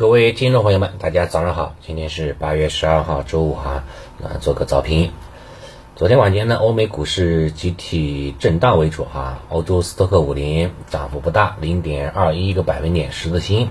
[0.00, 3.84] 各位听众朋友们，大家早上好，今天是八月十二号周五哈，
[4.16, 5.12] 那做个早评。
[5.94, 13.68] 昨天晚间呢，欧美股市集体震荡为主哈，欧洲斯托克五零涨幅不大，零点二一个百分点十字星。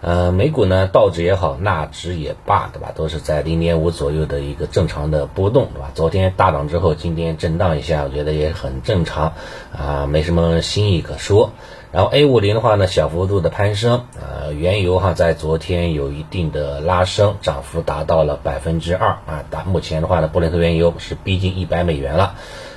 [0.00, 2.90] 呃，美股呢，道指也好，纳指也罢，对吧？
[2.94, 5.90] 都是在零点五左右的一个正常的波动，对吧？
[5.94, 9.34] 昨天大涨之后，今天震荡一下，我觉得也很正常
[9.70, 11.50] 啊，没什么新意可说。
[11.92, 19.44] 然后 A 五零的话呢，小幅度的攀升，呃，原油哈在昨天有一定的拉升，涨幅达到了百分之二啊。
[19.50, 22.34] 达目前的话呢，布伦特原油是逼近一百美元了，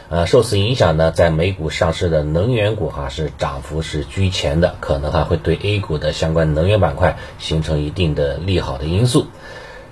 [0.09, 9.27] 呃，受此影响呢，在美股上市的能源股哈是涨幅是居前的，可能还会对 A 股的相关能源板块形成一定的利好的因素。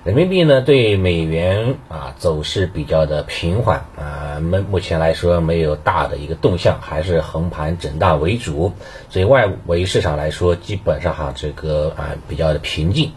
[0.03, 8.73] 人民币呢对美元啊走势比较的平缓啊，目目前来说没有大的一个动向，还是横盘震荡为主，
[9.09, 13.13] 所以外围市场来说基本上哈这个啊比较的平静。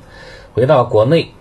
[0.54, 1.32] 回到国内，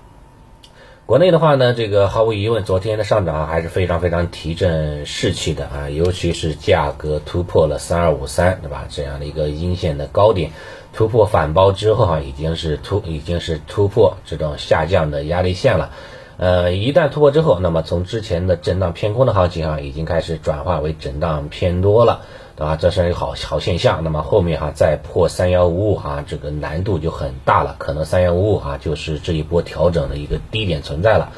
[1.05, 8.87] 国内的话呢，这个毫无疑问，昨天的上涨还是非常非常提振士气的啊，尤其是价格突破了三二五三，对吧？
[8.89, 10.49] 这样的一个阴线的高点。
[10.95, 15.91] 突破反包之后哈，已经是突已经是突破这种下降的压力线了。
[16.37, 22.21] 呃，一旦突破之后，那么从之前的震荡偏空的行情啊，已经开始转化为震荡偏多了，
[22.55, 22.77] 对吧？
[22.77, 24.05] 这是一个好好现象。
[24.05, 31.33] 那么后面哈再破三幺五五哈，这个难度就很大了，可能三幺五五哈就是这一波调整的一个低点存在了。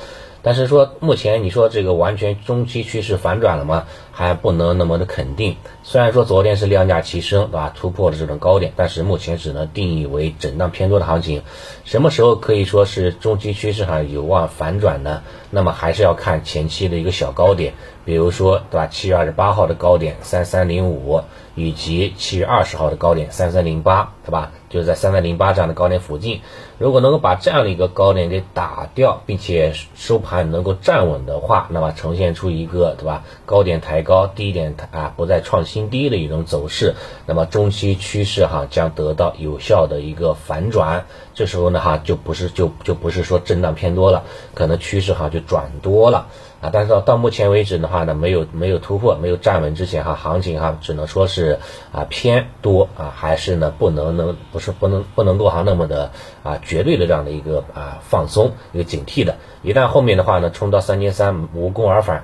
[0.47, 3.83] 但是说目前你说这个完全中期趋势反转了吗？
[4.13, 5.57] 还不能那么的肯定。
[5.83, 7.73] 虽然说昨天是量价齐升，对吧？
[7.75, 11.41] 突破了这种高点，但是目前只能定义为震荡偏多的行情。
[11.83, 15.21] 什么时候可以说是中期趋势上有望反转呢？
[15.51, 17.73] 那么还是要看前期的一个小高点，
[18.05, 18.87] 比如说对吧？
[18.87, 21.23] 七月二十八号的高点三三零五，
[21.55, 24.53] 以及七月二十号的高点三三零八，对吧？
[24.69, 26.41] 就是在三三零八这样的高点附近，
[26.77, 33.23] 如果能够把这样的一个高点给打掉，并且收盘能够站稳的话，那么呈现出一个对吧？
[33.45, 36.95] 高点抬高，低点啊不再创新低的一种走势，
[37.25, 41.05] 那么中期趋势哈将得到有效的一个反转。
[41.33, 44.23] 这时候呢哈就不是就就不是说震荡偏多了，
[44.53, 46.27] 可能趋势哈就转多了。
[46.59, 51.59] 啊，但是到到目前为止的话呢，没有没有突破，没有站稳之前哈，行情哈只能说是
[51.91, 62.23] 啊偏多啊，还是呢不能能不是不能不能够哈那么的啊绝对的这样的一个啊放松一个警惕的，一旦后面的话呢冲到三千三无功而返，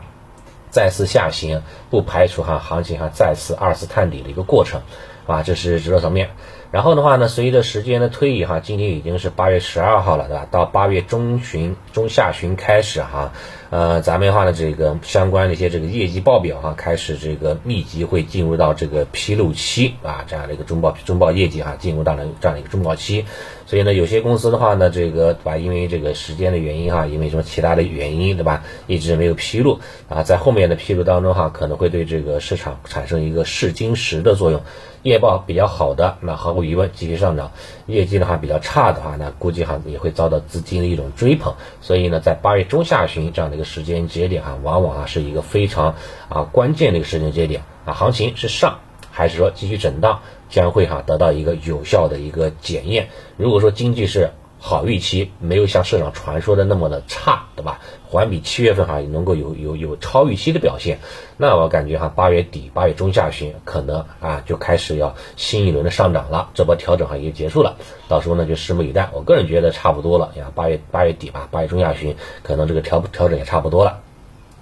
[0.72, 1.62] 再次下行，
[1.94, 4.82] 不排除哈行情哈再次二次探底的一个过程，
[5.28, 6.32] 啊，这是指数层面。
[6.72, 10.48] 然后的话呢，随着时间的推移哈，今天已经是八月十二号了，对吧？
[10.50, 13.32] 到八月中旬、中下旬开始哈，
[13.70, 23.26] 呃，咱们的话呢，这个相关的一些这个业绩报表哈，开始这个密集会进入到这个披露期啊，这样的一个中报中报业绩哈，进入到了这样的一个中报期。
[23.68, 25.58] 所以呢，有些公司的话呢，这个对吧？
[25.58, 28.64] 因为这个时间的原因哈，因为什么其他的原因对吧？
[28.88, 29.80] 一直没有披露
[30.10, 34.62] 啊，在后面的披露当中哈，可能会对这个市场产生一个试金石的作用。
[35.02, 37.52] 业报比较好的，那毫无疑问继续上涨；
[37.88, 41.56] 业绩的话比较差的话，那估计哈也会遭到资金的一种追捧。
[41.82, 45.96] 所以呢，在八月中下旬这样的一个时间节点哈，往往啊是一个非常
[46.30, 48.80] 啊关键的一个时间节点啊，行情是上
[49.12, 53.10] 还是说继续震荡，将会哈得到一个有效的一个检验。
[53.36, 54.32] 如果说经济是，
[54.66, 57.82] 好预期没有像市场传说的那么的差，对吧？
[58.08, 61.00] 环比七月份哈能够有有有超预期的表现，
[61.36, 67.76] 那我感觉哈八月底八月中下旬可能啊就开始要新一轮的上涨了，这波调整哈也结束了，
[68.08, 69.10] 到时候呢就拭目以待。
[69.12, 74.00] 我个人觉得差不多了呀，八月八月底吧，八月中下旬可能这个调调整也差不多了，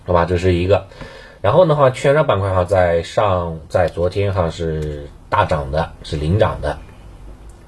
[0.08, 0.26] 好吧？
[0.26, 0.88] 这是一个。
[1.42, 6.80] 然后的话，券商板块哈在上在昨天哈是大涨的，是领涨的。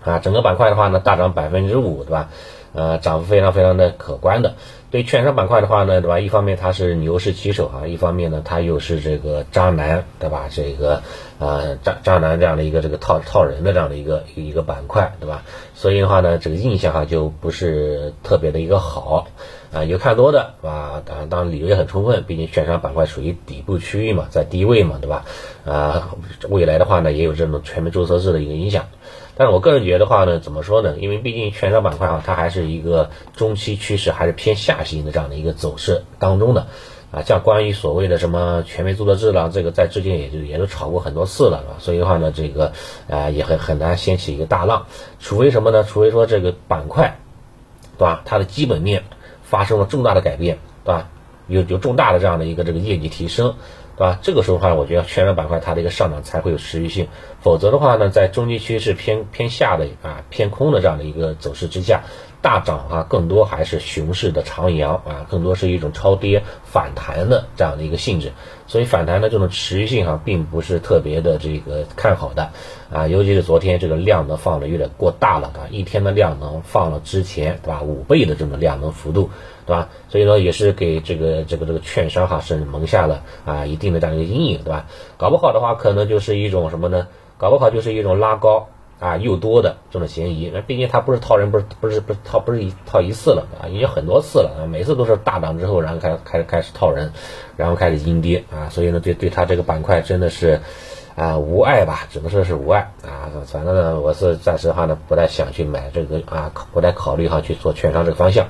[0.04, 2.30] 啊，整个板块的话呢，大涨百分之五，对吧？
[2.74, 4.56] 呃，涨幅非常非常的可观的。
[4.90, 6.20] 对券商板块的话呢，对吧？
[6.20, 10.48] 一方面它是牛市旗手啊，一方面呢它又是这个渣男，对吧？
[10.50, 11.04] 这个
[11.38, 15.44] 呃渣渣男这样的一个这个套套人的这样的一个一个板块，对吧？
[15.76, 19.28] 所以的话呢，这个印象哈就不是特别的一个好
[19.72, 19.84] 啊。
[19.84, 25.26] 有看多的，啊，当然当然理由也很充分，毕竟券商板块属于底部区域嘛，在低位嘛，对吧？
[25.64, 26.10] 啊，
[26.50, 28.86] 未来的话呢，也有这种全面注册制的一个影响。
[29.36, 30.96] 但是我个人觉得的话呢，怎么说呢？
[31.00, 36.68] 因为毕竟券商板块啊，它还是一个中期趋势，还是偏下行的这样的一个走势当中的
[37.12, 37.24] 啊。
[37.24, 42.74] 像关于所谓的什么全面注册制了，这个在之前也就也都炒过很多次了，所以的话呢，这个
[43.10, 44.86] 啊也很很难掀起一个大浪，
[45.20, 45.84] 除非什么呢？
[45.84, 47.20] 除非说这个板块，
[47.98, 48.22] 对吧？
[48.26, 49.04] 它的基本面
[49.42, 51.10] 发生了重大的改变，对吧？
[51.48, 53.56] 有有重大的这样的一个这个业绩提升，
[53.98, 54.20] 对吧？
[54.22, 57.08] 这个时候的话，我觉得券商板块它的一个上涨才会有持续性，
[57.42, 62.04] 否则的话呢，在中期趋势偏偏下的啊偏空的这样的一个走势之下。
[62.44, 68.34] 大涨啊，更多还是熊市的长阳啊，更多是一种超跌反弹的这样的一个性质，
[68.68, 72.52] 所以反弹的这种持续性啊，并不是特别的这个看好的
[72.92, 79.30] 啊，尤其是昨天这个量能放的有点过大了啊，一天的量能放了之前对吧五倍的这种量能幅度
[79.66, 79.90] 对吧？
[80.10, 84.86] 所以说也是给这个这个这个券商哈是蒙下了啊一定的这样一个阴影对吧？
[85.18, 87.08] 搞不好的话，可能就是一种什么呢？
[87.38, 88.68] 搞不好就是一种拉高。
[89.00, 97.12] 啊，又多的这种嫌疑，那毕竟它不是套人，不是不是不是套，不是一套一次了啊，已经很多次了啊，每次都是大涨之后，然后开开开始套人，
[97.58, 100.62] 然后开始阴跌啊，所以呢，对对它这个板块真的是
[101.18, 108.48] 啊无爱吧，只能说是无爱啊，反正呢，我是暂时哈呢不太想去买这个啊，不太考虑哈去做券商这个方向。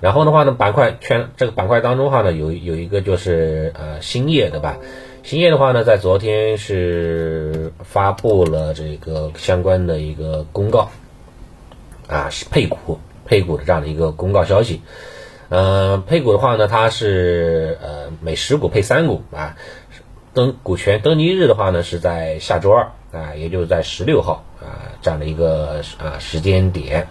[0.00, 4.78] 然后的话呢，板块圈这个板块当中哈呢，有有一个就是呃兴业对吧？
[5.24, 10.90] 兴业的话呢，在昨天是发布了这个相关的一个公告，
[12.06, 14.80] 啊，是配股配股的这样的一个公告消息。
[15.48, 19.56] 嗯，配股的话呢，它是呃每十股配三股啊，
[20.32, 27.08] 登股权登记日的话呢是在下周二啊，也就是在十六号啊这样的一个啊时间点。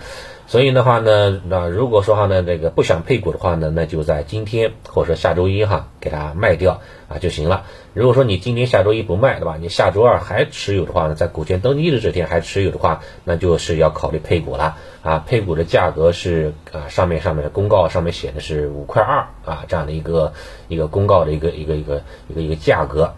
[0.48, 6.80] 所以的话呢，那如果说哈呢，这个不想配股的话呢，那就在今天或者说下周一哈，给它卖掉
[7.10, 7.66] 啊就行了。
[7.94, 9.58] 如果说你今天下周一不卖，对吧？
[9.60, 15.22] 你下周二还持有的话呢，在股权登记日这天还持有的话，那就是要考虑配股了啊。
[15.28, 20.32] 配股的价格是啊，上面上面的公告上面写的是五块二啊，这样的一个
[20.70, 23.16] 一个公告的一个一个一个一个一个价格，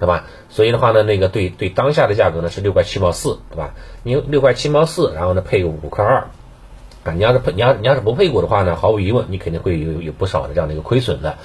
[0.00, 0.24] 对吧？
[0.48, 3.74] 所以的话呢，那个对对当下的价格呢是六块七毛四，对吧？
[4.02, 6.26] 你六块七毛四，然后呢配个五块二。
[7.12, 11.38] 你要是配，你要你要是不配股的话呢，毫无疑问，你肯定会有有不少的这样的一个亏损的，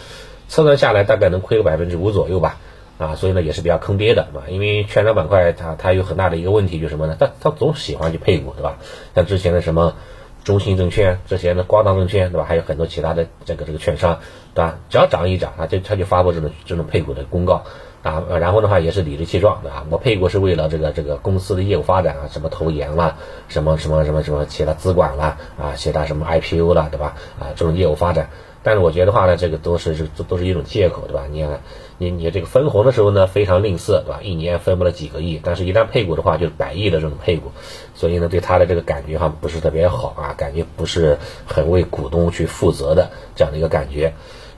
[0.47, 2.57] 测算下来大概能亏个百分之五左右吧，
[2.97, 4.45] 啊，所以呢也是比较坑爹的，对吧？
[4.49, 7.15] 因为券商板块它它有很大的一个问题就是什么呢？
[7.19, 8.77] 它它总喜欢去配股，对吧？
[9.15, 9.95] 像之前的什么
[10.43, 12.45] 中信证券，之前的光大证券，对吧？
[12.47, 14.19] 还有很多其他的这个这个券商，
[14.53, 14.79] 对吧？
[14.89, 17.63] 只要涨一涨啊，就他就发布这种这种配股的公告。
[18.03, 19.85] 啊，然后的话也是理直气壮，对吧？
[19.89, 23.17] 我配股是为了这个这个公司的业务发展啊，什么投研啦，
[23.47, 27.15] 什么什么什么什么其他资管啦，啊，其他什么 IPO 啦，对吧？
[27.39, 28.29] 啊，这种业务发展，
[28.61, 31.23] 但是我觉得话呢，这个都是这都是一种借口，对吧？
[31.31, 31.61] 你看，
[31.97, 34.19] 你你这个分红的时候呢，非常吝啬，对吧？
[34.21, 37.51] 一年分不了几个亿，但是一旦配股的话，就是百亿的这种配股，
[37.95, 41.17] 所以呢，对他的这个感觉哈不是特别好啊，感觉不是
[41.47, 44.13] 很为股东去负责的这样的一个感觉。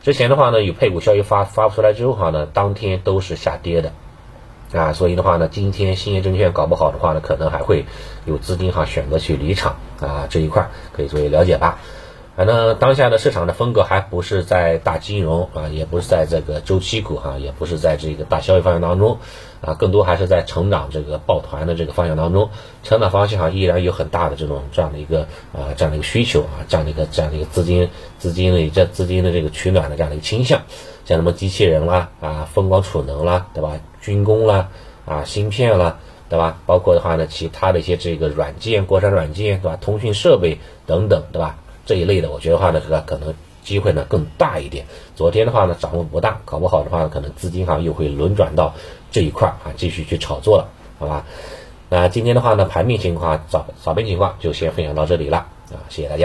[0.05, 3.91] 之前的话呢，有配股消息发发出来之后哈呢，当天都是下跌的，
[4.71, 7.85] 啊，所以的话呢，今天兴业证券搞不好的话呢，可能还会
[8.23, 11.79] 有资金哈选择去离场啊，这一块可以作为了解吧。
[12.35, 19.19] 反正当下的市场的风格还不是在大金融啊，也不是在这个周期股哈，也不是在这个大消费方向当中
[19.61, 22.49] 啊，更多还是在成长这个抱团的这个方向当中，
[22.83, 25.21] 成长方向哈依然有很大的这种这样的一个
[25.53, 27.89] 啊这样的一个需求啊，这样的一个这样的一个资金
[28.19, 30.61] 资金的这资金的这个取暖的这样的一个倾向，
[31.05, 33.79] 像什么机器人啦啊，风光储能啦，对吧？
[34.01, 34.67] 军工啦
[35.05, 36.57] 啊，芯片啦，对吧？
[36.65, 39.77] 包括的话呢，其他的一些这个软件，国产软件，对吧？
[39.79, 41.57] 通讯设备等等，对吧？
[41.85, 43.33] 这一类的，我觉得话呢，这个可能
[43.63, 44.85] 机会呢更大一点。
[45.15, 48.73] 昨天的话呢，涨幅不大，搞不好的话，可能资金哈又会轮转到
[49.11, 50.67] 这一块啊，继续去炒作了，
[50.97, 51.25] 好吧？
[51.89, 55.37] 那今天的话呢，盘面情况早早盘情况就先分享到这里了
[55.71, 56.23] 啊，谢谢大家。